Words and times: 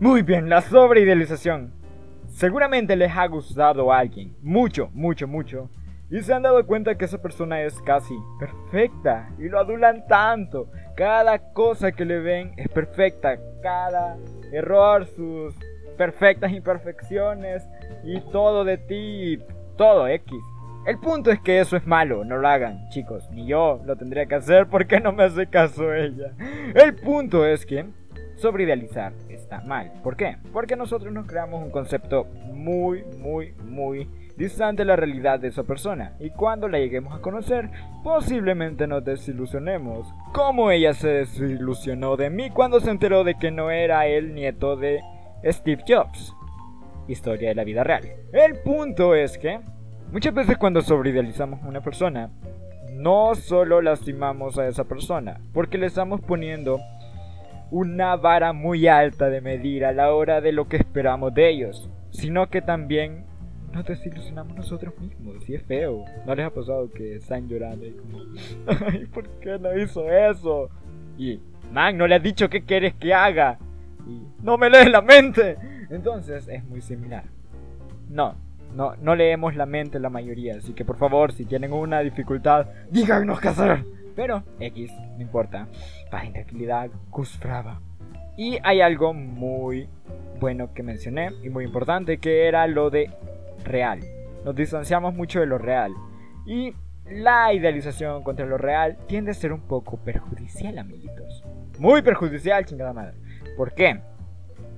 Muy 0.00 0.22
bien, 0.22 0.48
la 0.48 0.62
sobreidealización. 0.62 1.74
Seguramente 2.28 2.96
les 2.96 3.14
ha 3.14 3.26
gustado 3.26 3.92
a 3.92 3.98
alguien, 3.98 4.34
mucho, 4.40 4.88
mucho, 4.94 5.28
mucho, 5.28 5.68
y 6.10 6.22
se 6.22 6.32
han 6.32 6.40
dado 6.40 6.66
cuenta 6.66 6.96
que 6.96 7.04
esa 7.04 7.20
persona 7.20 7.60
es 7.60 7.78
casi 7.82 8.14
perfecta 8.38 9.28
y 9.38 9.50
lo 9.50 9.58
adulan 9.58 10.06
tanto. 10.06 10.70
Cada 10.96 11.52
cosa 11.52 11.92
que 11.92 12.06
le 12.06 12.18
ven 12.18 12.54
es 12.56 12.68
perfecta, 12.68 13.38
cada 13.62 14.16
error, 14.52 15.04
sus 15.04 15.54
perfectas 15.98 16.50
imperfecciones 16.50 17.68
y 18.02 18.20
todo 18.32 18.64
de 18.64 18.78
ti, 18.78 19.38
todo 19.76 20.08
X. 20.08 20.34
El 20.86 20.98
punto 20.98 21.30
es 21.30 21.40
que 21.40 21.60
eso 21.60 21.76
es 21.76 21.86
malo, 21.86 22.24
no 22.24 22.38
lo 22.38 22.48
hagan, 22.48 22.88
chicos, 22.88 23.28
ni 23.32 23.46
yo 23.46 23.82
lo 23.84 23.96
tendría 23.96 24.24
que 24.24 24.36
hacer 24.36 24.66
porque 24.66 24.98
no 24.98 25.12
me 25.12 25.24
hace 25.24 25.46
caso 25.46 25.92
ella. 25.92 26.32
El 26.74 26.94
punto 26.94 27.44
es 27.44 27.66
que 27.66 27.84
sobreidealizar 28.36 29.12
mal. 29.58 29.92
¿Por 30.02 30.16
qué? 30.16 30.36
Porque 30.52 30.76
nosotros 30.76 31.12
nos 31.12 31.26
creamos 31.26 31.62
un 31.62 31.70
concepto 31.70 32.24
muy, 32.52 33.02
muy, 33.18 33.52
muy 33.64 34.08
distante 34.36 34.82
de 34.82 34.86
la 34.86 34.96
realidad 34.96 35.40
de 35.40 35.48
esa 35.48 35.64
persona. 35.64 36.14
Y 36.20 36.30
cuando 36.30 36.68
la 36.68 36.78
lleguemos 36.78 37.14
a 37.14 37.20
conocer, 37.20 37.70
posiblemente 38.04 38.86
nos 38.86 39.04
desilusionemos. 39.04 40.06
Como 40.32 40.70
ella 40.70 40.94
se 40.94 41.08
desilusionó 41.08 42.16
de 42.16 42.30
mí 42.30 42.50
cuando 42.50 42.80
se 42.80 42.90
enteró 42.90 43.24
de 43.24 43.34
que 43.34 43.50
no 43.50 43.70
era 43.70 44.06
el 44.06 44.34
nieto 44.34 44.76
de 44.76 45.00
Steve 45.44 45.82
Jobs. 45.86 46.34
Historia 47.08 47.48
de 47.48 47.54
la 47.54 47.64
vida 47.64 47.82
real. 47.82 48.04
El 48.32 48.60
punto 48.62 49.14
es 49.14 49.36
que 49.36 49.60
muchas 50.12 50.32
veces 50.32 50.56
cuando 50.56 50.80
sobreidealizamos 50.80 51.62
a 51.62 51.66
una 51.66 51.80
persona, 51.80 52.30
no 52.92 53.34
solo 53.34 53.80
lastimamos 53.80 54.58
a 54.58 54.68
esa 54.68 54.84
persona, 54.84 55.40
porque 55.52 55.78
le 55.78 55.86
estamos 55.86 56.20
poniendo 56.20 56.78
una 57.70 58.16
vara 58.16 58.52
muy 58.52 58.88
alta 58.88 59.28
de 59.28 59.40
medir 59.40 59.84
a 59.84 59.92
la 59.92 60.12
hora 60.12 60.40
de 60.40 60.52
lo 60.52 60.68
que 60.68 60.76
esperamos 60.76 61.32
de 61.34 61.50
ellos, 61.50 61.90
sino 62.10 62.48
que 62.50 62.62
también 62.62 63.24
nos 63.72 63.84
desilusionamos 63.84 64.56
nosotros 64.56 64.98
mismos, 64.98 65.48
y 65.48 65.54
es 65.54 65.62
feo. 65.62 66.04
¿No 66.26 66.34
les 66.34 66.46
ha 66.46 66.50
pasado 66.50 66.90
que 66.90 67.16
están 67.16 67.48
llorando 67.48 67.86
y 67.86 67.92
como, 67.92 68.18
ay, 68.88 69.06
¿por 69.06 69.28
qué 69.40 69.58
no 69.58 69.76
hizo 69.78 70.10
eso? 70.10 70.68
Y, 71.16 71.40
man, 71.72 71.96
no 71.96 72.06
le 72.06 72.16
has 72.16 72.22
dicho 72.22 72.48
qué 72.48 72.64
quieres 72.64 72.94
que 72.94 73.14
haga. 73.14 73.58
Y, 74.06 74.22
no 74.42 74.58
me 74.58 74.70
lees 74.70 74.90
la 74.90 75.02
mente. 75.02 75.56
Entonces 75.90 76.48
es 76.48 76.64
muy 76.64 76.80
similar. 76.80 77.24
No, 78.08 78.34
no, 78.74 78.96
no 78.96 79.14
leemos 79.14 79.54
la 79.54 79.66
mente 79.66 80.00
la 80.00 80.10
mayoría, 80.10 80.56
así 80.56 80.72
que 80.72 80.84
por 80.84 80.96
favor, 80.96 81.32
si 81.32 81.44
tienen 81.44 81.72
una 81.72 82.00
dificultad, 82.00 82.66
díganos 82.90 83.40
qué 83.40 83.48
hacer. 83.48 83.84
Pero 84.20 84.44
X, 84.60 84.92
no 85.16 85.22
importa. 85.22 85.66
Paz 86.10 86.26
y 86.26 86.32
tranquilidad, 86.32 86.90
Brava. 87.42 87.80
Y 88.36 88.58
hay 88.62 88.82
algo 88.82 89.14
muy 89.14 89.88
bueno 90.38 90.74
que 90.74 90.82
mencioné 90.82 91.30
y 91.42 91.48
muy 91.48 91.64
importante 91.64 92.18
que 92.18 92.46
era 92.46 92.66
lo 92.66 92.90
de 92.90 93.10
real. 93.64 94.00
Nos 94.44 94.54
distanciamos 94.54 95.14
mucho 95.14 95.40
de 95.40 95.46
lo 95.46 95.56
real. 95.56 95.94
Y 96.44 96.74
la 97.10 97.54
idealización 97.54 98.22
contra 98.22 98.44
lo 98.44 98.58
real 98.58 98.98
tiende 99.06 99.30
a 99.30 99.34
ser 99.34 99.54
un 99.54 99.62
poco 99.62 99.96
perjudicial, 99.96 100.76
amiguitos. 100.76 101.42
Muy 101.78 102.02
perjudicial, 102.02 102.66
chingada 102.66 102.92
madre. 102.92 103.16
¿Por 103.56 103.72
qué? 103.72 104.00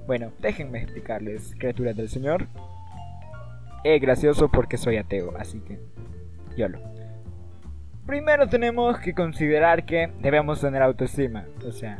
Bueno, 0.06 0.30
déjenme 0.38 0.82
explicarles, 0.82 1.56
criaturas 1.58 1.96
del 1.96 2.08
Señor. 2.08 2.46
Es 3.82 4.00
gracioso 4.00 4.48
porque 4.52 4.76
soy 4.76 4.98
ateo, 4.98 5.34
así 5.36 5.58
que 5.62 5.80
yo 6.56 6.68
lo. 6.68 6.91
Primero 8.06 8.48
tenemos 8.48 8.98
que 8.98 9.14
considerar 9.14 9.84
que 9.84 10.10
debemos 10.20 10.60
tener 10.60 10.82
autoestima. 10.82 11.44
O 11.66 11.70
sea, 11.70 11.98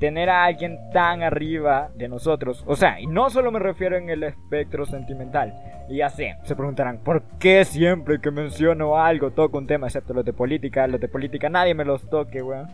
tener 0.00 0.28
a 0.28 0.44
alguien 0.44 0.78
tan 0.92 1.22
arriba 1.22 1.90
de 1.94 2.08
nosotros. 2.08 2.64
O 2.66 2.74
sea, 2.74 3.00
y 3.00 3.06
no 3.06 3.30
solo 3.30 3.52
me 3.52 3.60
refiero 3.60 3.96
en 3.96 4.10
el 4.10 4.24
espectro 4.24 4.86
sentimental. 4.86 5.54
Y 5.88 5.98
ya 5.98 6.08
sé, 6.08 6.36
se 6.42 6.56
preguntarán, 6.56 6.98
¿por 6.98 7.22
qué 7.38 7.64
siempre 7.64 8.20
que 8.20 8.30
menciono 8.30 8.98
algo 8.98 9.30
toco 9.30 9.58
un 9.58 9.66
tema, 9.66 9.86
excepto 9.86 10.14
los 10.14 10.24
de 10.24 10.32
política? 10.32 10.86
Los 10.86 11.00
de 11.00 11.08
política 11.08 11.48
nadie 11.48 11.74
me 11.74 11.84
los 11.84 12.08
toque, 12.08 12.42
weón. 12.42 12.68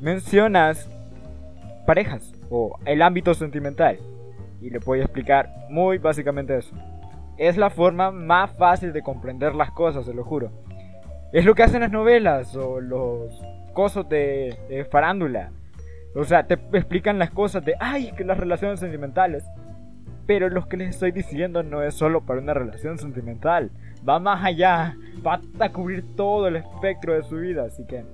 Mencionas 0.00 0.90
parejas 1.86 2.32
o 2.50 2.78
el 2.86 3.02
ámbito 3.02 3.34
sentimental. 3.34 3.98
Y 4.60 4.70
le 4.70 4.78
voy 4.78 5.00
a 5.00 5.04
explicar 5.04 5.48
muy 5.68 5.98
básicamente 5.98 6.56
eso. 6.56 6.74
Es 7.38 7.56
la 7.56 7.70
forma 7.70 8.10
más 8.10 8.50
fácil 8.56 8.92
de 8.92 9.02
comprender 9.02 9.54
las 9.54 9.70
cosas, 9.70 10.04
se 10.04 10.14
lo 10.14 10.24
juro. 10.24 10.50
Es 11.32 11.46
lo 11.46 11.54
que 11.54 11.62
hacen 11.62 11.80
las 11.80 11.90
novelas 11.90 12.54
o 12.56 12.80
los 12.80 13.42
cosos 13.72 14.06
de, 14.08 14.86
farándula. 14.90 15.50
O 16.14 16.24
sea, 16.24 16.46
te 16.46 16.54
explican 16.54 17.18
las 17.18 17.30
cosas 17.30 17.64
de, 17.64 17.74
ay, 17.80 18.12
que 18.12 18.24
las 18.24 18.36
relaciones 18.36 18.80
sentimentales. 18.80 19.42
Pero 20.26 20.50
lo 20.50 20.68
que 20.68 20.76
les 20.76 20.90
estoy 20.90 21.10
diciendo 21.10 21.62
no 21.62 21.82
es 21.82 21.94
solo 21.94 22.20
para 22.20 22.40
una 22.40 22.52
relación 22.52 22.98
sentimental. 22.98 23.70
Va 24.06 24.18
más 24.18 24.44
allá. 24.44 24.94
Va 25.26 25.40
a 25.58 25.72
cubrir 25.72 26.16
todo 26.16 26.48
el 26.48 26.56
espectro 26.56 27.14
de 27.14 27.22
su 27.22 27.36
vida. 27.36 27.64
Así 27.64 27.86
que 27.86 28.04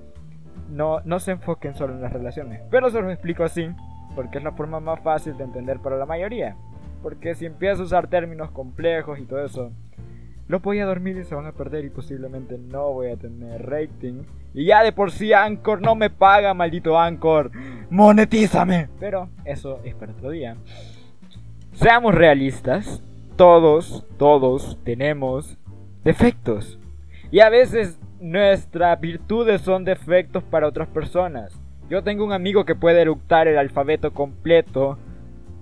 no, 0.69 1.01
no 1.01 1.19
se 1.19 1.31
enfoquen 1.31 1.75
solo 1.75 1.93
en 1.93 2.01
las 2.01 2.13
relaciones. 2.13 2.61
Pero 2.71 2.89
se 2.89 3.01
los 3.01 3.11
explico 3.11 3.43
así. 3.43 3.69
Porque 4.15 4.37
es 4.37 4.43
la 4.45 4.53
forma 4.53 4.79
más 4.79 5.01
fácil 5.01 5.37
de 5.37 5.43
entender 5.43 5.79
para 5.79 5.97
la 5.97 6.05
mayoría. 6.05 6.55
Porque 7.03 7.35
si 7.35 7.45
empiezas 7.45 7.81
a 7.81 7.83
usar 7.83 8.07
términos 8.07 8.51
complejos 8.51 9.19
y 9.19 9.25
todo 9.25 9.43
eso, 9.43 9.71
los 10.49 10.63
voy 10.63 10.79
a 10.79 10.85
dormir 10.87 11.15
y 11.15 11.23
se 11.23 11.35
van 11.35 11.45
a 11.45 11.51
perder 11.51 11.85
y 11.85 11.91
posiblemente 11.91 12.57
no 12.57 12.91
voy 12.91 13.11
a 13.11 13.17
tener 13.17 13.69
rating. 13.69 14.23
Y 14.55 14.65
ya 14.65 14.83
de 14.83 14.91
por 14.91 15.11
sí 15.11 15.31
Anchor 15.31 15.79
no 15.79 15.93
me 15.93 16.09
paga, 16.09 16.55
maldito 16.55 16.99
Anchor. 16.99 17.51
Monetízame. 17.91 18.89
Pero 18.99 19.29
eso 19.45 19.79
es 19.83 19.93
para 19.93 20.11
otro 20.11 20.31
día. 20.31 20.57
Seamos 21.73 22.15
realistas. 22.15 23.03
Todos, 23.35 24.03
todos 24.17 24.79
tenemos 24.83 25.55
defectos. 26.03 26.79
Y 27.29 27.41
a 27.41 27.49
veces 27.49 27.99
nuestras 28.19 28.99
virtudes 28.99 29.61
son 29.61 29.85
defectos 29.85 30.43
para 30.43 30.67
otras 30.67 30.87
personas. 30.87 31.61
Yo 31.91 32.03
tengo 32.03 32.25
un 32.25 32.33
amigo 32.33 32.65
que 32.65 32.73
puede 32.73 33.01
eructar 33.01 33.47
el 33.47 33.59
alfabeto 33.59 34.15
completo, 34.15 34.97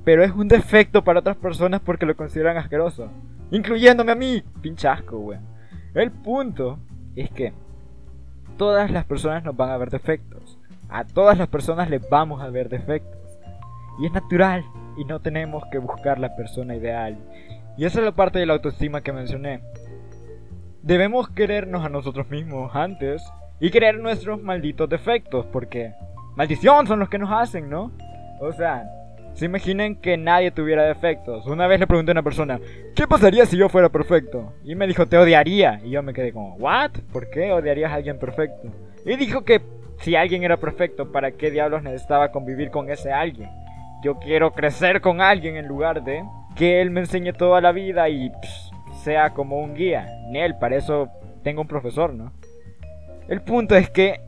pero 0.06 0.24
es 0.24 0.32
un 0.32 0.48
defecto 0.48 1.04
para 1.04 1.20
otras 1.20 1.36
personas 1.36 1.82
porque 1.82 2.06
lo 2.06 2.16
consideran 2.16 2.56
asqueroso. 2.56 3.12
Incluyéndome 3.52 4.12
a 4.12 4.16
mí. 4.16 4.44
Pinchasco, 4.62 5.18
weón. 5.18 5.46
El 5.94 6.12
punto 6.12 6.80
es 7.16 7.30
que 7.32 7.54
todas 8.58 8.92
las 8.92 9.06
personas 9.06 9.44
nos 9.44 9.56
van 9.56 9.70
a 9.70 9.78
ver 9.78 9.90
defectos. 9.90 10.60
A 10.90 11.06
todas 11.06 11.38
las 11.38 11.48
personas 11.48 11.90
les 11.90 12.08
vamos 12.10 12.42
a 12.42 12.50
ver 12.50 12.70
defectos. 12.70 13.40
Y 14.00 14.06
es 14.06 14.12
natural. 14.12 14.64
Y 14.98 15.06
no 15.06 15.22
tenemos 15.22 15.64
que 15.72 15.78
buscar 15.78 16.20
la 16.20 16.36
persona 16.36 16.76
ideal. 16.76 17.18
Y 17.78 17.86
esa 17.86 18.00
es 18.00 18.06
la 18.06 18.12
parte 18.12 18.40
de 18.40 18.46
la 18.46 18.54
autoestima 18.54 19.02
que 19.02 19.14
mencioné. 19.14 19.62
Debemos 20.82 21.30
querernos 21.30 21.86
a 21.86 21.90
nosotros 21.90 22.30
mismos 22.30 22.76
antes 22.76 23.24
y 23.60 23.70
querer 23.72 24.00
nuestros 24.00 24.42
malditos 24.42 24.90
defectos, 24.90 25.46
porque 25.48 25.94
maldición 26.36 26.88
son 26.88 27.00
los 27.00 27.10
que 27.10 27.20
nos 27.20 27.32
hacen, 27.32 27.70
¿no? 27.70 27.92
O 28.40 28.52
sea, 28.54 28.86
se 29.38 29.46
imaginen 29.46 29.96
que 29.96 30.18
nadie 30.18 30.50
tuviera 30.50 30.84
defectos. 30.84 31.46
Una 31.46 31.68
vez 31.68 31.80
le 31.80 31.86
pregunté 31.86 32.10
a 32.10 32.14
una 32.14 32.24
persona, 32.24 32.60
¿qué 32.96 33.08
pasaría 33.08 33.46
si 33.46 33.56
yo 33.56 33.70
fuera 33.70 33.88
perfecto? 33.90 34.54
Y 34.64 34.74
me 34.74 34.88
dijo, 34.88 35.06
te 35.06 35.16
odiaría. 35.16 35.80
Y 35.84 35.92
yo 35.92 36.02
me 36.02 36.12
quedé 36.12 36.34
como, 36.34 36.56
¿what? 36.56 36.90
¿Por 37.14 37.30
qué 37.30 37.52
odiarías 37.52 37.92
a 37.92 37.96
alguien 37.96 38.18
perfecto? 38.18 38.70
Y 39.06 39.16
dijo 39.16 39.46
que 39.46 39.62
si 40.00 40.16
alguien 40.16 40.44
era 40.44 40.58
perfecto, 40.58 41.12
¿para 41.12 41.34
qué 41.34 41.52
diablos 41.52 41.84
necesitaba 41.84 42.32
convivir 42.32 42.72
con 42.72 42.90
ese 42.90 43.12
alguien? 43.12 43.52
Yo 44.04 44.18
quiero 44.18 44.54
crecer 44.54 45.02
con 45.02 45.22
alguien 45.22 45.56
en 45.56 45.68
lugar 45.68 46.04
de 46.04 46.24
que 46.56 46.82
él 46.82 46.90
me 46.90 47.02
enseñe 47.02 47.32
toda 47.32 47.62
la 47.62 47.72
vida 47.72 48.10
y 48.10 48.32
sea 49.04 49.36
como 49.36 49.60
un 49.60 49.76
guía. 49.76 50.08
Ni 50.32 50.40
él, 50.40 50.58
para 50.58 50.78
eso 50.78 51.10
tengo 51.44 51.62
un 51.62 51.68
profesor, 51.68 52.12
¿no? 52.12 52.34
El 53.28 53.42
punto 53.42 53.76
es 53.76 53.92
que 53.92 54.20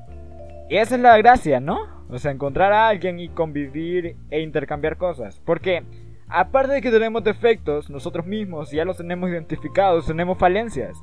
esa 0.70 0.94
es 0.94 1.02
la 1.02 1.18
gracia, 1.18 1.60
¿no? 1.60 1.99
O 2.10 2.18
sea, 2.18 2.32
encontrar 2.32 2.74
a 2.74 2.88
alguien 2.88 3.20
y 3.20 3.30
convivir 3.30 4.16
e 4.32 4.42
intercambiar 4.42 4.98
cosas. 4.98 5.40
Porque, 5.46 5.84
aparte 6.28 6.74
de 6.74 6.82
que 6.82 6.92
tenemos 6.92 7.24
defectos, 7.24 7.90
nosotros 7.90 8.26
mismos 8.26 8.72
ya 8.72 8.84
los 8.84 8.98
tenemos 8.98 9.30
identificados, 9.30 10.08
tenemos 10.08 10.38
falencias. 10.38 10.98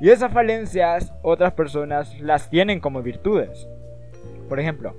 Y 0.00 0.10
esas 0.10 0.32
falencias 0.32 1.12
otras 1.22 1.52
personas 1.54 2.20
las 2.20 2.50
tienen 2.50 2.80
como 2.80 3.02
virtudes. 3.02 3.66
Por 4.48 4.60
ejemplo, 4.60 4.94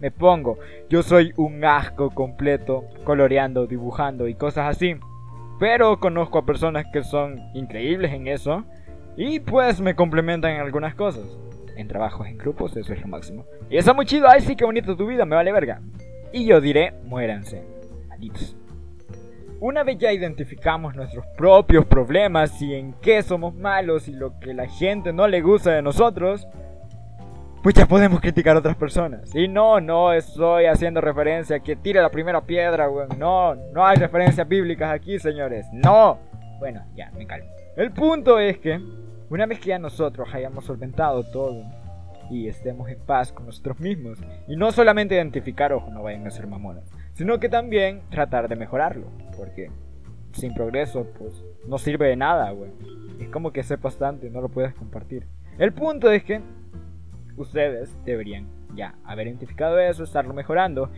me 0.00 0.10
pongo, 0.10 0.58
yo 0.88 1.02
soy 1.02 1.32
un 1.36 1.64
asco 1.64 2.10
completo, 2.10 2.84
coloreando, 3.04 3.66
dibujando 3.66 4.26
y 4.26 4.34
cosas 4.34 4.68
así. 4.68 4.96
Pero 5.60 6.00
conozco 6.00 6.38
a 6.38 6.46
personas 6.46 6.86
que 6.92 7.04
son 7.04 7.40
increíbles 7.54 8.12
en 8.12 8.26
eso 8.26 8.64
y 9.16 9.40
pues 9.40 9.80
me 9.80 9.94
complementan 9.94 10.52
en 10.52 10.60
algunas 10.60 10.94
cosas 10.94 11.38
en 11.78 11.88
trabajos 11.88 12.26
en 12.26 12.36
grupos, 12.36 12.76
eso 12.76 12.92
es 12.92 13.00
lo 13.00 13.08
máximo. 13.08 13.46
Y 13.70 13.76
está 13.78 13.94
muy 13.94 14.04
chido, 14.04 14.26
ay 14.28 14.40
sí, 14.40 14.56
qué 14.56 14.64
bonito 14.64 14.96
tu 14.96 15.06
vida, 15.06 15.24
me 15.24 15.36
vale 15.36 15.52
verga. 15.52 15.80
Y 16.32 16.44
yo 16.44 16.60
diré, 16.60 16.92
muéranse, 17.04 17.62
malditos. 18.08 18.56
Una 19.60 19.82
vez 19.82 19.98
ya 19.98 20.12
identificamos 20.12 20.94
nuestros 20.94 21.24
propios 21.36 21.84
problemas 21.86 22.60
y 22.60 22.74
en 22.74 22.92
qué 22.94 23.22
somos 23.22 23.54
malos 23.54 24.08
y 24.08 24.12
lo 24.12 24.38
que 24.38 24.54
la 24.54 24.68
gente 24.68 25.12
no 25.12 25.26
le 25.26 25.40
gusta 25.40 25.72
de 25.72 25.82
nosotros, 25.82 26.46
pues 27.62 27.74
ya 27.74 27.86
podemos 27.86 28.20
criticar 28.20 28.56
a 28.56 28.60
otras 28.60 28.76
personas. 28.76 29.34
Y 29.34 29.48
no, 29.48 29.80
no 29.80 30.12
estoy 30.12 30.66
haciendo 30.66 31.00
referencia 31.00 31.56
a 31.56 31.60
que 31.60 31.76
tire 31.76 32.00
la 32.00 32.10
primera 32.10 32.40
piedra, 32.40 32.88
weón. 32.88 33.08
No, 33.18 33.54
no 33.54 33.84
hay 33.84 33.96
referencias 33.96 34.46
bíblicas 34.46 34.92
aquí, 34.92 35.18
señores. 35.18 35.66
No. 35.72 36.18
Bueno, 36.58 36.84
ya, 36.94 37.10
me 37.12 37.26
calmo. 37.26 37.50
El 37.76 37.92
punto 37.92 38.38
es 38.38 38.58
que, 38.58 38.80
una 39.30 39.46
vez 39.46 39.60
que 39.60 39.70
ya 39.70 39.78
nosotros 39.78 40.28
hayamos 40.32 40.64
solventado 40.64 41.22
todo 41.24 41.64
y 42.30 42.48
estemos 42.48 42.88
en 42.90 42.98
paz 42.98 43.32
con 43.32 43.46
nosotros 43.46 43.80
mismos, 43.80 44.18
y 44.46 44.56
no 44.56 44.70
solamente 44.70 45.14
identificar, 45.14 45.72
ojo, 45.72 45.90
no 45.90 46.02
vayan 46.02 46.26
a 46.26 46.30
ser 46.30 46.46
mamones, 46.46 46.84
sino 47.14 47.38
que 47.40 47.48
también 47.48 48.02
tratar 48.10 48.48
de 48.48 48.56
mejorarlo, 48.56 49.06
porque 49.36 49.70
sin 50.32 50.54
progreso, 50.54 51.06
pues 51.18 51.44
no 51.66 51.78
sirve 51.78 52.08
de 52.08 52.16
nada, 52.16 52.52
weón. 52.52 52.72
Es 53.18 53.28
como 53.30 53.52
que 53.52 53.62
sepas 53.62 53.96
tanto 53.96 54.26
y 54.26 54.30
no 54.30 54.40
lo 54.40 54.48
puedes 54.48 54.74
compartir. 54.74 55.26
El 55.58 55.72
punto 55.72 56.10
es 56.10 56.22
que 56.22 56.40
ustedes 57.36 57.96
deberían 58.04 58.46
ya 58.74 58.94
haber 59.04 59.26
identificado 59.26 59.78
eso, 59.78 60.04
estarlo 60.04 60.34
mejorando 60.34 60.90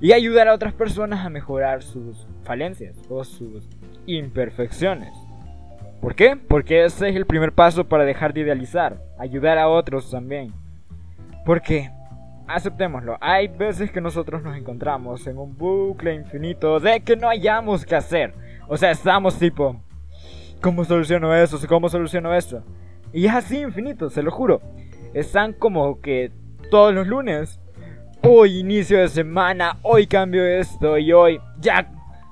y 0.00 0.12
ayudar 0.12 0.48
a 0.48 0.54
otras 0.54 0.74
personas 0.74 1.24
a 1.24 1.30
mejorar 1.30 1.82
sus 1.82 2.26
falencias 2.44 2.96
o 3.08 3.24
sus 3.24 3.68
imperfecciones. 4.06 5.25
¿Por 6.00 6.14
qué? 6.14 6.36
Porque 6.36 6.84
ese 6.84 7.08
es 7.08 7.16
el 7.16 7.26
primer 7.26 7.52
paso 7.52 7.84
para 7.84 8.04
dejar 8.04 8.32
de 8.32 8.40
idealizar, 8.40 8.98
ayudar 9.18 9.58
a 9.58 9.68
otros 9.68 10.10
también. 10.10 10.52
Porque, 11.44 11.90
aceptémoslo, 12.46 13.16
hay 13.20 13.48
veces 13.48 13.90
que 13.90 14.00
nosotros 14.00 14.42
nos 14.42 14.56
encontramos 14.56 15.26
en 15.26 15.38
un 15.38 15.56
bucle 15.56 16.14
infinito 16.14 16.80
de 16.80 17.00
que 17.00 17.16
no 17.16 17.28
hayamos 17.28 17.84
que 17.84 17.96
hacer. 17.96 18.34
O 18.68 18.76
sea, 18.76 18.90
estamos 18.90 19.38
tipo, 19.38 19.80
¿cómo 20.60 20.84
soluciono 20.84 21.34
eso? 21.34 21.58
¿Cómo 21.68 21.88
soluciono 21.88 22.34
esto? 22.34 22.62
Y 23.12 23.26
es 23.26 23.34
así 23.34 23.58
infinito, 23.58 24.10
se 24.10 24.22
lo 24.22 24.30
juro 24.30 24.60
están 25.16 25.54
como 25.54 26.00
que 26.02 26.30
todos 26.70 26.94
los 26.94 27.06
lunes. 27.06 27.58
Hoy 28.22 28.58
inicio 28.58 28.98
de 28.98 29.08
semana, 29.08 29.78
hoy 29.82 30.06
cambio 30.06 30.44
esto 30.44 30.98
y 30.98 31.12
hoy 31.12 31.40
ya 31.58 31.90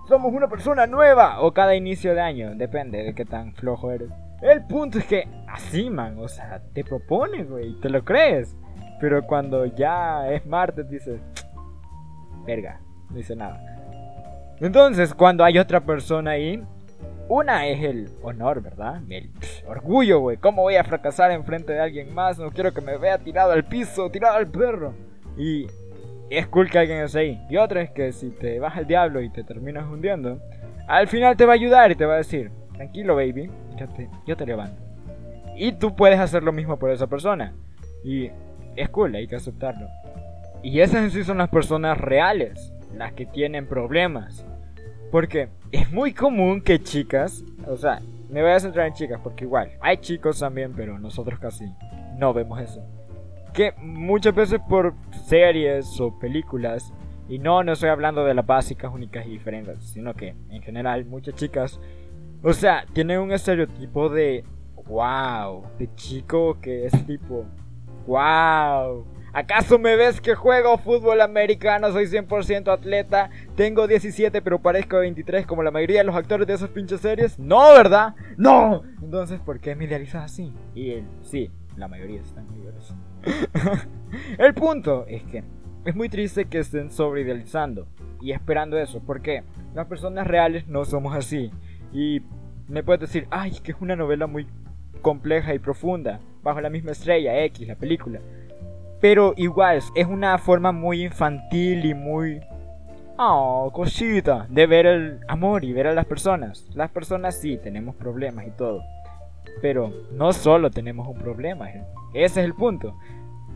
somos 0.09 0.33
una 0.33 0.49
persona 0.49 0.87
nueva. 0.87 1.41
O 1.41 1.53
cada 1.53 1.75
inicio 1.75 2.15
de 2.15 2.21
año, 2.21 2.55
depende 2.55 3.03
de 3.03 3.15
qué 3.15 3.25
tan 3.25 3.55
flojo 3.55 3.91
eres. 3.91 4.11
El 4.43 4.67
punto 4.67 4.99
es 4.99 5.05
que 5.07 5.29
así, 5.49 5.91
man, 5.91 6.19
o 6.19 6.29
sea, 6.29 6.61
te 6.73 6.85
propones, 6.85 7.49
güey, 7.49 7.81
te 7.81 7.89
lo 7.89 8.05
crees. 8.05 8.57
Pero 9.01 9.27
cuando 9.27 9.67
ya 9.67 10.31
es 10.31 10.47
martes 10.47 10.89
dices, 10.89 11.21
verga, 12.47 12.81
no 13.11 13.17
dice 13.17 13.35
nada. 13.37 13.61
Entonces, 14.61 15.15
cuando 15.15 15.45
hay 15.45 15.59
otra 15.59 15.81
persona 15.81 16.33
ahí, 16.33 16.63
una 17.29 17.67
es 17.67 17.83
el 17.83 18.11
honor, 18.23 18.61
¿verdad? 18.61 19.01
El 19.09 19.31
orgullo, 19.67 20.21
güey. 20.21 20.37
¿Cómo 20.37 20.63
voy 20.63 20.77
a 20.77 20.85
fracasar 20.85 21.31
en 21.31 21.45
frente 21.45 21.73
de 21.73 21.81
alguien 21.81 22.15
más? 22.15 22.39
No 22.39 22.51
quiero 22.51 22.73
que 22.73 22.81
me 22.81 22.99
vea 22.99 23.19
tirado 23.19 23.53
al 23.53 23.65
piso, 23.65 24.11
tirado 24.11 24.37
al 24.37 24.47
perro. 24.47 24.95
Y 25.37 25.67
es 26.37 26.47
cool 26.49 26.71
que 26.71 26.79
alguien 26.79 26.99
esté 26.99 27.19
ahí. 27.19 27.47
Y 27.49 27.57
otra 27.57 27.83
es 27.83 27.91
que 27.91 28.13
si 28.13 28.31
te 28.31 28.59
vas 28.59 28.77
al 28.77 28.87
diablo 28.87 29.21
y 29.21 29.31
te 29.31 29.45
terminas 29.45 29.87
hundiendo, 29.87 30.41
al 30.89 31.09
final 31.09 31.37
te 31.37 31.47
va 31.47 31.53
a 31.53 31.57
ayudar 31.57 31.91
y 31.91 31.97
te 31.97 32.07
va 32.07 32.15
a 32.15 32.19
decir, 32.19 32.51
tranquilo, 32.75 33.17
baby, 33.17 33.51
yo 33.77 33.89
te, 33.89 34.09
yo 34.27 34.37
te 34.37 34.47
levanto. 34.47 34.83
Y 35.57 35.73
tú 35.73 35.95
puedes 35.95 36.19
hacer 36.19 36.43
lo 36.43 36.53
mismo 36.53 36.79
por 36.79 36.91
esa 36.91 37.07
persona. 37.07 37.55
Y 38.05 38.31
es 38.77 38.89
cool, 38.91 39.15
hay 39.15 39.27
que 39.27 39.37
aceptarlo. 39.37 39.89
Y 40.63 40.81
esas 40.81 41.05
en 41.05 41.11
sí 41.11 41.25
son 41.25 41.39
las 41.39 41.49
personas 41.49 41.99
reales, 41.99 42.73
las 42.95 43.13
que 43.13 43.27
tienen 43.27 43.67
problemas 43.67 44.45
porque 45.15 45.49
es 45.71 45.93
muy 45.93 46.13
común 46.13 46.61
que 46.61 46.83
chicas, 46.83 47.45
o 47.69 47.77
sea, 47.77 48.01
me 48.31 48.43
voy 48.43 48.51
a 48.51 48.59
centrar 48.59 48.89
en 48.89 48.95
chicas 48.95 49.21
porque 49.23 49.45
igual, 49.45 49.71
hay 49.81 49.99
chicos 49.99 50.41
también, 50.41 50.73
pero 50.75 50.99
nosotros 50.99 51.39
casi 51.39 51.73
no 52.19 52.35
vemos 52.35 52.61
eso. 52.61 52.85
Que 53.55 53.73
muchas 53.79 54.35
veces 54.35 54.61
por 54.69 54.95
series 55.27 56.01
o 56.01 56.19
películas, 56.19 56.93
y 57.29 57.39
no, 57.39 57.63
no 57.63 57.73
estoy 57.73 57.89
hablando 57.89 58.25
de 58.25 58.35
las 58.35 58.45
básicas, 58.45 58.93
únicas 58.93 59.25
y 59.27 59.31
diferentes, 59.31 59.83
sino 59.85 60.13
que 60.13 60.35
en 60.51 60.61
general 60.61 61.07
muchas 61.07 61.35
chicas, 61.37 61.81
o 62.43 62.53
sea, 62.53 62.85
tienen 62.93 63.21
un 63.21 63.33
estereotipo 63.33 64.09
de, 64.09 64.45
wow, 64.87 65.65
de 65.79 65.89
chico 65.95 66.59
que 66.61 66.87
es 66.87 67.07
tipo, 67.07 67.47
wow, 68.07 69.07
¿Acaso 69.35 69.81
me 69.81 69.97
ves 69.97 70.21
que 70.21 70.37
juego 70.37 70.79
fútbol 70.79 71.21
americano? 71.21 71.91
Soy 71.91 72.07
100% 72.07 72.73
atleta. 72.73 73.31
Tengo 73.57 73.89
17 73.89 74.41
pero 74.41 74.63
parezco 74.63 74.99
23 74.99 75.45
como 75.45 75.65
la 75.65 75.73
mayoría 75.73 75.99
de 75.99 76.05
los 76.05 76.15
actores 76.15 76.47
de 76.47 76.55
esas 76.55 76.69
pinches 76.69 77.01
series. 77.01 77.37
No, 77.37 77.73
¿verdad? 77.73 78.15
No. 78.37 78.85
Entonces, 79.03 79.41
¿por 79.41 79.59
qué 79.59 79.75
me 79.75 79.87
idealizas 79.87 80.23
así? 80.23 80.55
Y 80.77 80.93
él, 80.93 81.05
sí, 81.23 81.51
la 81.77 81.89
mayoría 81.89 82.21
están 82.21 82.47
mayores. 82.51 82.95
El 84.39 84.55
punto 84.55 85.07
es 85.07 85.23
que 85.25 85.45
es 85.85 85.95
muy 85.95 86.09
triste 86.09 86.47
que 86.47 86.59
estén 86.59 86.91
sobreidealizando 86.91 87.87
y 88.21 88.33
esperando 88.33 88.79
eso. 88.79 89.03
Porque 89.05 89.43
las 89.75 89.87
personas 89.87 90.27
reales 90.27 90.67
no 90.69 90.85
somos 90.85 91.15
así. 91.15 91.51
Y 91.93 92.23
me 92.69 92.83
puedes 92.83 93.01
decir, 93.01 93.27
ay, 93.31 93.53
que 93.63 93.73
es 93.73 93.81
una 93.81 93.97
novela 93.97 94.27
muy 94.27 94.47
compleja 95.03 95.55
y 95.55 95.59
profunda. 95.59 96.21
Bajo 96.43 96.61
la 96.61 96.71
misma 96.71 96.93
estrella, 96.93 97.45
X, 97.45 97.69
la 97.69 97.77
película. 97.77 98.21
Pero 99.01 99.35
igual, 99.37 99.83
es 99.95 100.07
una 100.07 100.39
forma 100.39 100.73
muy 100.73 101.05
infantil 101.05 101.85
y 101.85 101.95
muy... 101.95 102.41
Oh, 103.19 103.71
cosita. 103.73 104.47
De 104.49 104.67
ver 104.67 104.87
el 104.87 105.21
amor 105.29 105.65
y 105.65 105.73
ver 105.73 105.87
a 105.87 105.93
las 105.93 106.07
personas. 106.07 106.67
Las 106.75 106.91
personas 106.91 107.39
sí, 107.39 107.59
tenemos 107.59 107.95
problemas 107.95 108.47
y 108.47 108.51
todo. 108.51 108.83
Pero 109.61 109.93
no 110.13 110.33
solo 110.33 110.71
tenemos 110.71 111.09
un 111.09 111.19
problema. 111.19 111.69
Ese 112.13 112.41
es 112.41 112.45
el 112.47 112.55
punto. 112.55 112.97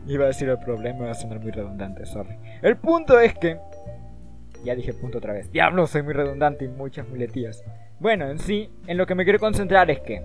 Iba 0.07 0.25
a 0.25 0.27
decir 0.27 0.49
el 0.49 0.59
problema, 0.59 1.05
va 1.05 1.11
a 1.11 1.15
sonar 1.15 1.39
muy 1.39 1.51
redundante, 1.51 2.05
sorry. 2.05 2.35
El 2.61 2.77
punto 2.77 3.19
es 3.19 3.33
que... 3.33 3.57
Ya 4.63 4.75
dije 4.75 4.93
punto 4.93 5.19
otra 5.19 5.33
vez. 5.33 5.51
Diablo, 5.51 5.87
soy 5.87 6.03
muy 6.03 6.13
redundante 6.13 6.65
y 6.65 6.67
muchas 6.67 7.07
muletías. 7.07 7.63
Bueno, 7.99 8.29
en 8.29 8.39
sí, 8.39 8.69
en 8.87 8.97
lo 8.97 9.05
que 9.05 9.15
me 9.15 9.23
quiero 9.23 9.39
concentrar 9.39 9.89
es 9.89 9.99
que 10.01 10.21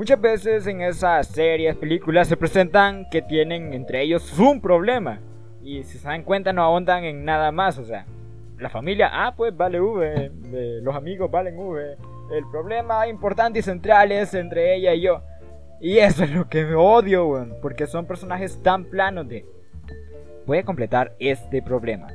Muchas 0.00 0.18
veces 0.18 0.66
en 0.66 0.80
esas 0.80 1.26
series, 1.26 1.76
películas, 1.76 2.26
se 2.26 2.34
presentan 2.34 3.06
que 3.10 3.20
tienen 3.20 3.74
entre 3.74 4.00
ellos 4.00 4.38
un 4.38 4.60
problema. 4.60 5.20
Y 5.62 5.82
si 5.82 5.98
se 5.98 6.08
dan 6.08 6.22
cuenta 6.22 6.54
no 6.54 6.62
ahondan 6.62 7.04
en 7.04 7.22
nada 7.24 7.52
más. 7.52 7.76
O 7.76 7.84
sea, 7.84 8.06
la 8.58 8.70
familia, 8.70 9.10
ah, 9.12 9.34
pues 9.36 9.54
vale 9.54 9.78
V. 9.78 10.80
los 10.82 10.94
amigos 10.94 11.30
valen 11.30 11.58
V. 11.58 11.96
El 12.30 12.46
problema 12.50 13.08
importante 13.08 13.58
y 13.58 13.62
central 13.62 14.12
es 14.12 14.34
entre 14.34 14.76
ella 14.76 14.94
y 14.94 15.02
yo. 15.02 15.22
Y 15.80 15.98
eso 15.98 16.24
es 16.24 16.30
lo 16.30 16.48
que 16.48 16.64
me 16.64 16.74
odio, 16.74 17.26
weón. 17.26 17.56
Porque 17.60 17.86
son 17.86 18.06
personajes 18.06 18.62
tan 18.62 18.84
planos 18.84 19.28
de... 19.28 19.44
Voy 20.46 20.58
a 20.58 20.64
completar 20.64 21.14
este 21.18 21.62
problema. 21.62 22.08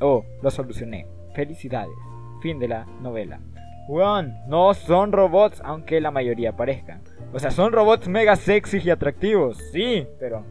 Oh, 0.00 0.24
lo 0.42 0.50
solucioné. 0.50 1.06
Felicidades. 1.34 1.94
Fin 2.42 2.58
de 2.58 2.68
la 2.68 2.86
novela. 3.00 3.40
Weón, 3.88 4.34
no 4.48 4.74
son 4.74 5.12
robots, 5.12 5.60
aunque 5.64 6.00
la 6.00 6.10
mayoría 6.10 6.56
parezcan. 6.56 7.02
O 7.32 7.38
sea, 7.38 7.50
son 7.50 7.72
robots 7.72 8.08
mega 8.08 8.34
sexy 8.34 8.80
y 8.82 8.90
atractivos, 8.90 9.58
sí, 9.72 10.06
pero... 10.18 10.44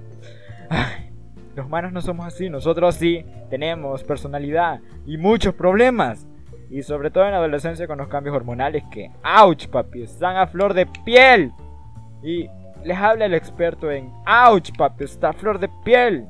los 1.56 1.66
humanos 1.66 1.92
no 1.92 2.02
somos 2.02 2.26
así, 2.26 2.50
nosotros 2.50 2.96
sí 2.96 3.26
tenemos 3.50 4.04
personalidad 4.04 4.80
y 5.06 5.18
muchos 5.18 5.54
problemas. 5.54 6.28
Y 6.70 6.82
sobre 6.82 7.12
todo 7.12 7.26
en 7.26 7.32
la 7.32 7.38
adolescencia 7.38 7.88
con 7.88 7.98
los 7.98 8.08
cambios 8.08 8.36
hormonales 8.36 8.84
que, 8.92 9.12
ouch 9.24 9.68
papi, 9.68 10.04
están 10.04 10.38
a 10.38 10.48
flor 10.48 10.74
de 10.74 10.86
piel. 10.86 11.52
Y 12.24 12.50
les 12.84 12.98
habla 12.98 13.26
el 13.26 13.34
experto 13.34 13.92
en, 13.92 14.12
ouch 14.26 14.72
papi, 14.78 15.04
está 15.04 15.30
a 15.30 15.34
flor 15.34 15.60
de 15.60 15.70
piel. 15.84 16.26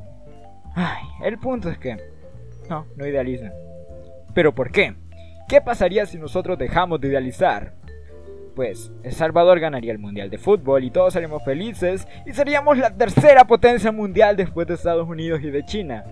Ay, 0.76 1.04
el 1.24 1.38
punto 1.38 1.70
es 1.70 1.78
que, 1.78 1.98
no, 2.70 2.86
no 2.98 3.08
idealizan. 3.08 3.54
¿Pero 4.34 4.54
por 4.54 4.72
qué? 4.72 4.96
¿Qué 5.48 5.62
pasaría 5.62 6.06
si 6.06 6.18
nosotros 6.18 6.58
dejamos 6.58 7.00
de 7.00 7.08
idealizar? 7.08 7.74
Pues 8.56 8.92
El 9.04 9.12
Salvador 9.12 9.60
ganaría 9.60 9.92
el 9.92 10.00
Mundial 10.00 10.30
de 10.30 10.38
Fútbol 10.38 10.84
y 10.84 10.92
todos 10.92 11.14
seríamos 11.14 11.44
felices 11.44 12.08
y 12.26 12.34
seríamos 12.34 12.78
la 12.78 12.96
tercera 12.96 13.46
potencia 13.46 13.92
mundial 13.92 14.38
después 14.38 14.66
de 14.66 14.76
Estados 14.76 15.08
Unidos 15.08 15.42
y 15.44 15.52
de 15.52 15.64
China. 15.66 16.04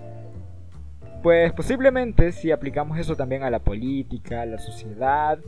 Pues 1.24 1.54
posiblemente 1.54 2.32
si 2.32 2.52
aplicamos 2.52 2.98
eso 2.98 3.16
también 3.16 3.44
a 3.44 3.50
la 3.50 3.58
política, 3.58 4.42
a 4.42 4.46
la 4.46 4.58
sociedad 4.58 5.38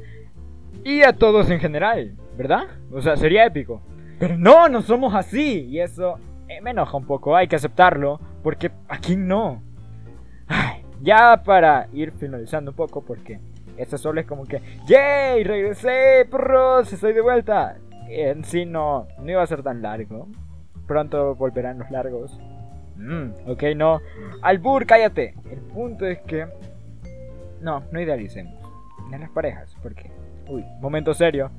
y 0.83 1.02
a 1.02 1.12
todos 1.12 1.50
en 1.50 1.61
general, 1.61 2.16
¿verdad? 2.35 2.62
O 2.90 3.02
sea, 3.02 3.18
sería 3.18 3.45
épico. 3.45 3.83
Pero 4.18 4.38
no, 4.38 4.71
no 4.71 4.80
somos 4.80 5.14
así 5.14 5.66
y 5.68 5.80
eso 5.80 6.18
eh, 6.49 6.62
me 6.62 6.71
enoja 6.71 6.97
un 6.97 7.04
poco, 7.04 7.37
hay 7.37 7.47
que 7.47 7.56
aceptarlo, 7.56 8.18
porque 8.42 8.71
aquí 8.88 9.16
no. 9.16 9.61
ya 11.02 11.42
para 11.45 11.88
ir 11.92 12.11
finalizando 12.12 12.71
un 12.71 12.76
poco, 12.78 13.04
porque 13.04 13.38
este 13.76 13.99
solo 13.99 14.23
es 14.23 14.26
como 14.26 14.47
que, 14.47 14.62
¡Yay! 14.87 15.45
¡Regresé! 15.45 16.26
¡Perros! 16.30 16.90
¡Estoy 16.90 17.12
de 17.12 17.21
vuelta! 17.21 17.76
En 18.09 18.45
sí 18.45 18.64
no, 18.64 19.09
no 19.18 19.30
iba 19.30 19.42
a 19.42 19.47
ser 19.47 19.62
tan 19.62 19.83
largo. 19.83 20.26
Pronto 20.87 21.35
volverán 21.35 21.80
los 21.80 21.90
largos. 21.90 22.40
Mm, 22.96 23.50
ok, 23.50 23.62
no. 23.76 24.00
Albur, 24.42 24.86
cállate. 24.86 25.34
El 25.50 25.60
punto 25.60 26.06
es 26.06 26.18
que. 26.20 26.46
No, 27.60 27.82
no 27.90 28.00
idealicemos. 28.00 28.54
En 29.12 29.20
las 29.20 29.30
parejas, 29.30 29.74
porque. 29.82 30.10
Uy, 30.48 30.64
momento 30.80 31.14
serio. 31.14 31.50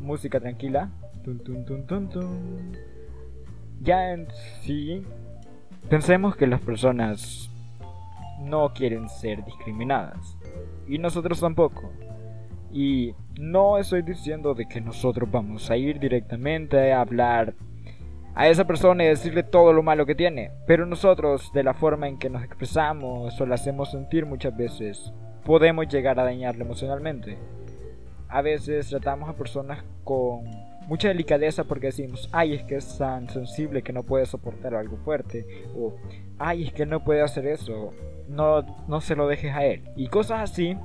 Música 0.00 0.40
tranquila. 0.40 0.90
Tun, 1.24 1.38
tun, 1.44 2.08
tun, 2.08 2.72
ya 3.82 4.12
en 4.12 4.26
sí, 4.62 5.02
pensemos 5.88 6.36
que 6.36 6.46
las 6.46 6.60
personas 6.60 7.50
no 8.40 8.72
quieren 8.72 9.08
ser 9.08 9.44
discriminadas. 9.44 10.36
Y 10.88 10.98
nosotros 10.98 11.40
tampoco. 11.40 11.90
Y 12.72 13.14
no 13.38 13.78
estoy 13.78 14.02
diciendo 14.02 14.54
de 14.54 14.66
que 14.66 14.80
nosotros 14.80 15.30
vamos 15.30 15.70
a 15.70 15.76
ir 15.76 15.98
directamente 15.98 16.92
a 16.92 17.00
hablar 17.00 17.54
a 18.34 18.48
esa 18.48 18.66
persona 18.66 19.04
y 19.04 19.08
decirle 19.08 19.42
todo 19.42 19.72
lo 19.72 19.82
malo 19.82 20.06
que 20.06 20.14
tiene. 20.14 20.52
Pero 20.66 20.86
nosotros, 20.86 21.52
de 21.52 21.62
la 21.62 21.74
forma 21.74 22.08
en 22.08 22.18
que 22.18 22.30
nos 22.30 22.44
expresamos 22.44 23.40
o 23.40 23.46
la 23.46 23.56
hacemos 23.56 23.90
sentir 23.90 24.26
muchas 24.26 24.56
veces, 24.56 25.12
podemos 25.44 25.88
llegar 25.88 26.18
a 26.20 26.24
dañarle 26.24 26.64
emocionalmente. 26.64 27.38
A 28.28 28.42
veces 28.42 28.88
tratamos 28.88 29.28
a 29.28 29.36
personas 29.36 29.82
con 30.04 30.44
mucha 30.86 31.08
delicadeza 31.08 31.64
porque 31.64 31.86
decimos, 31.86 32.28
ay, 32.32 32.54
es 32.54 32.64
que 32.64 32.76
es 32.76 32.98
tan 32.98 33.28
sensible 33.28 33.82
que 33.82 33.92
no 33.92 34.02
puede 34.02 34.26
soportar 34.26 34.74
algo 34.74 34.96
fuerte. 34.98 35.46
O, 35.76 35.94
ay, 36.38 36.68
es 36.68 36.72
que 36.72 36.86
no 36.86 37.04
puede 37.04 37.22
hacer 37.22 37.46
eso. 37.46 37.92
No, 38.28 38.62
no 38.86 39.00
se 39.00 39.16
lo 39.16 39.26
dejes 39.26 39.54
a 39.54 39.64
él. 39.64 39.88
Y 39.96 40.06
cosas 40.08 40.50
así 40.50 40.76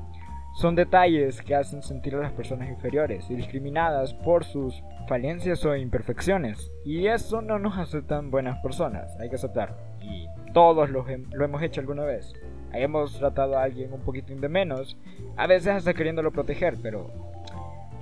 son 0.56 0.76
detalles 0.76 1.42
que 1.42 1.54
hacen 1.54 1.84
sentir 1.84 2.16
a 2.16 2.22
las 2.22 2.32
personas 2.32 2.70
inferiores 2.70 3.30
y 3.30 3.36
discriminadas 3.36 4.14
por 4.14 4.46
sus 4.46 4.82
falencias 5.06 5.66
o 5.66 5.76
imperfecciones. 5.76 6.72
Y 6.86 7.08
eso 7.08 7.42
no 7.42 7.60
nos 7.60 7.78
hace 7.78 8.02
tan 8.02 8.32
buenas 8.32 8.58
personas, 8.60 9.18
hay 9.20 9.30
que 9.30 9.36
aceptar. 9.36 9.76
Y 10.02 10.28
todos 10.54 10.90
lo, 10.90 11.06
hemos 11.08 11.62
hecho 11.62 11.82
alguna 11.82 12.06
vez. 12.06 12.34
Hemos 12.72 13.20
tratado 13.20 13.58
a 13.58 13.64
alguien 13.64 13.92
un 13.92 14.00
poquito 14.02 14.34
de 14.34 14.48
menos, 14.48 14.98
a 15.36 15.46
veces 15.46 15.74
hasta 15.74 15.94
queriéndolo 15.94 16.32
proteger, 16.32 16.78
pero 16.82 17.12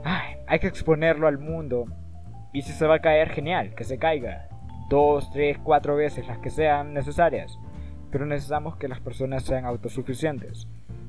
ay, 0.04 0.38
hay 0.46 0.60
que 0.60 0.68
exponerlo 0.68 1.28
al 1.28 1.40
mundo. 1.40 1.86
Y 2.54 2.62
si 2.62 2.72
se 2.72 2.86
va 2.86 2.96
a 2.96 3.02
caer, 3.02 3.30
genial, 3.30 3.74
que 3.74 3.84
se 3.84 3.98
caiga. 3.98 4.48
Dos, 4.90 5.32
tres, 5.32 5.58
cuatro 5.58 5.96
veces, 5.96 6.28
las 6.28 6.38
que 6.38 6.52
sean 6.52 6.94
necesarias. 6.94 7.58
Pero 8.12 8.28
necesitamos 8.28 8.78
que 8.78 8.88
las 8.88 9.00
personas 9.00 9.44
sean 9.44 9.66
autosuficientes. 9.66 10.68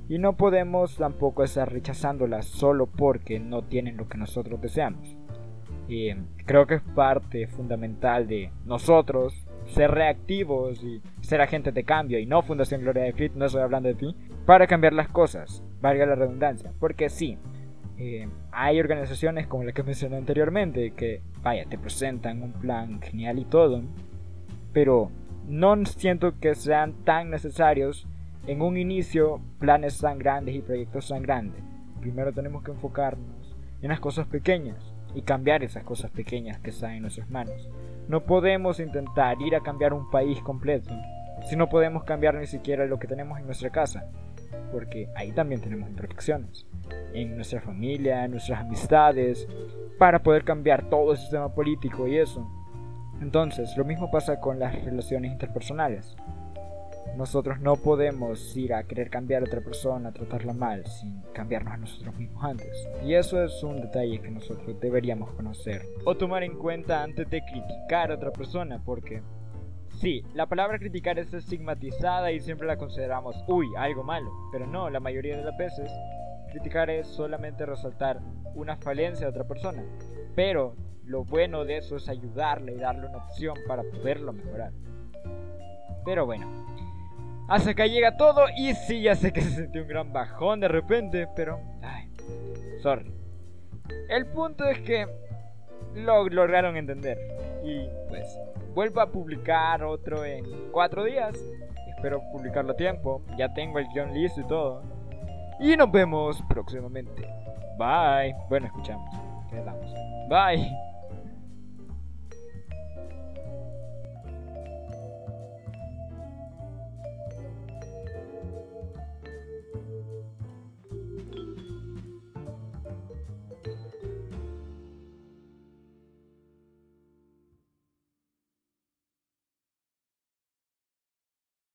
Y 0.08 0.18
no 0.18 0.36
podemos 0.36 0.96
tampoco 0.96 1.44
estar 1.44 1.72
rechazándolas 1.72 2.46
solo 2.46 2.86
porque 2.86 3.40
no 3.40 3.62
tienen 3.62 3.96
lo 3.96 4.08
que 4.08 4.18
nosotros 4.18 4.60
deseamos. 4.60 5.16
Y 5.88 6.12
creo 6.46 6.66
que 6.66 6.76
es 6.76 6.82
parte 6.94 7.46
fundamental 7.46 8.26
de 8.26 8.50
nosotros 8.64 9.46
ser 9.66 9.90
reactivos 9.90 10.82
y 10.82 11.00
ser 11.20 11.40
agentes 11.40 11.72
de 11.74 11.84
cambio 11.84 12.18
y 12.18 12.26
no 12.26 12.42
Fundación 12.42 12.82
Gloria 12.82 13.04
de 13.04 13.12
Fit, 13.12 13.34
no 13.34 13.46
estoy 13.46 13.62
hablando 13.62 13.88
de 13.88 13.94
ti, 13.94 14.14
para 14.44 14.66
cambiar 14.66 14.92
las 14.92 15.08
cosas, 15.08 15.62
valga 15.80 16.06
la 16.06 16.14
redundancia. 16.14 16.72
Porque 16.78 17.08
sí, 17.08 17.38
eh, 17.98 18.28
hay 18.52 18.80
organizaciones 18.80 19.46
como 19.46 19.64
la 19.64 19.72
que 19.72 19.82
mencioné 19.82 20.16
anteriormente 20.16 20.92
que, 20.92 21.22
vaya, 21.42 21.64
te 21.66 21.78
presentan 21.78 22.42
un 22.42 22.52
plan 22.52 23.00
genial 23.00 23.38
y 23.38 23.44
todo, 23.44 23.82
pero 24.72 25.10
no 25.46 25.76
siento 25.86 26.38
que 26.40 26.54
sean 26.54 26.92
tan 27.04 27.30
necesarios 27.30 28.06
en 28.46 28.62
un 28.62 28.76
inicio 28.76 29.40
planes 29.58 29.98
tan 29.98 30.18
grandes 30.18 30.54
y 30.54 30.60
proyectos 30.60 31.08
tan 31.08 31.22
grandes. 31.22 31.62
Primero 32.00 32.32
tenemos 32.32 32.62
que 32.62 32.72
enfocarnos 32.72 33.56
en 33.80 33.88
las 33.88 34.00
cosas 34.00 34.26
pequeñas 34.26 34.94
y 35.14 35.22
cambiar 35.22 35.62
esas 35.62 35.84
cosas 35.84 36.10
pequeñas 36.10 36.58
que 36.58 36.70
están 36.70 36.92
en 36.92 37.02
nuestras 37.02 37.30
manos. 37.30 37.70
No 38.08 38.24
podemos 38.24 38.80
intentar 38.80 39.40
ir 39.40 39.54
a 39.54 39.60
cambiar 39.60 39.92
un 39.92 40.10
país 40.10 40.40
completo 40.40 40.94
si 41.48 41.56
no 41.56 41.68
podemos 41.68 42.04
cambiar 42.04 42.34
ni 42.36 42.46
siquiera 42.46 42.86
lo 42.86 42.98
que 42.98 43.06
tenemos 43.06 43.38
en 43.38 43.46
nuestra 43.46 43.70
casa, 43.70 44.06
porque 44.72 45.08
ahí 45.14 45.30
también 45.32 45.60
tenemos 45.60 45.88
imperfecciones, 45.90 46.66
en 47.12 47.36
nuestra 47.36 47.60
familia, 47.60 48.24
en 48.24 48.32
nuestras 48.32 48.60
amistades, 48.60 49.46
para 49.98 50.22
poder 50.22 50.44
cambiar 50.44 50.88
todo 50.88 51.12
el 51.12 51.18
sistema 51.18 51.54
político 51.54 52.08
y 52.08 52.16
eso. 52.16 52.48
Entonces, 53.20 53.76
lo 53.76 53.84
mismo 53.84 54.10
pasa 54.10 54.40
con 54.40 54.58
las 54.58 54.74
relaciones 54.84 55.32
interpersonales. 55.32 56.16
Nosotros 57.16 57.60
no 57.60 57.76
podemos 57.76 58.56
ir 58.56 58.74
a 58.74 58.82
querer 58.84 59.08
cambiar 59.08 59.42
a 59.42 59.46
otra 59.46 59.60
persona, 59.60 60.12
tratarla 60.12 60.52
mal, 60.52 60.84
sin 60.86 61.22
cambiarnos 61.32 61.74
a 61.74 61.76
nosotros 61.76 62.16
mismos 62.16 62.42
antes. 62.42 62.88
Y 63.04 63.14
eso 63.14 63.42
es 63.42 63.62
un 63.62 63.80
detalle 63.80 64.20
que 64.20 64.30
nosotros 64.30 64.80
deberíamos 64.80 65.32
conocer 65.34 65.82
o 66.04 66.16
tomar 66.16 66.42
en 66.42 66.56
cuenta 66.56 67.02
antes 67.02 67.30
de 67.30 67.42
criticar 67.44 68.10
a 68.10 68.16
otra 68.16 68.32
persona, 68.32 68.82
porque 68.84 69.22
sí, 70.00 70.24
la 70.34 70.46
palabra 70.46 70.78
criticar 70.78 71.18
es 71.18 71.32
estigmatizada 71.32 72.32
y 72.32 72.40
siempre 72.40 72.66
la 72.66 72.76
consideramos, 72.76 73.36
uy, 73.46 73.68
algo 73.76 74.02
malo, 74.02 74.32
pero 74.50 74.66
no, 74.66 74.90
la 74.90 74.98
mayoría 75.00 75.36
de 75.36 75.44
las 75.44 75.56
veces 75.56 75.90
criticar 76.50 76.90
es 76.90 77.06
solamente 77.06 77.64
resaltar 77.66 78.20
una 78.54 78.76
falencia 78.76 79.26
de 79.26 79.30
otra 79.30 79.44
persona, 79.44 79.84
pero 80.34 80.74
lo 81.04 81.24
bueno 81.24 81.64
de 81.64 81.78
eso 81.78 81.96
es 81.96 82.08
ayudarle 82.08 82.72
y 82.72 82.78
darle 82.78 83.06
una 83.06 83.18
opción 83.18 83.56
para 83.68 83.82
poderlo 83.82 84.32
mejorar. 84.32 84.72
Pero 86.04 86.26
bueno, 86.26 86.46
hasta 87.48 87.70
acá 87.70 87.86
llega 87.86 88.16
todo 88.16 88.46
y 88.56 88.74
sí, 88.74 89.02
ya 89.02 89.14
sé 89.14 89.32
que 89.32 89.42
se 89.42 89.62
sintió 89.62 89.82
un 89.82 89.88
gran 89.88 90.12
bajón 90.12 90.60
de 90.60 90.68
repente, 90.68 91.28
pero... 91.34 91.60
Ay, 91.82 92.10
sorry. 92.82 93.12
El 94.08 94.26
punto 94.26 94.64
es 94.66 94.80
que 94.80 95.06
lo 95.94 96.28
lograron 96.28 96.76
entender. 96.76 97.18
Y 97.64 97.88
pues 98.08 98.38
vuelvo 98.74 99.00
a 99.00 99.10
publicar 99.10 99.82
otro 99.84 100.24
en 100.24 100.44
cuatro 100.72 101.04
días. 101.04 101.34
Espero 101.88 102.22
publicarlo 102.32 102.72
a 102.72 102.76
tiempo. 102.76 103.22
Ya 103.38 103.52
tengo 103.52 103.78
el 103.78 103.88
guion 103.88 104.12
listo 104.12 104.40
y 104.40 104.46
todo. 104.46 104.82
Y 105.60 105.76
nos 105.76 105.90
vemos 105.90 106.42
próximamente. 106.48 107.22
Bye. 107.78 108.34
Bueno, 108.48 108.66
escuchamos. 108.66 109.08
Quedamos. 109.50 109.94
Bye. 110.28 110.93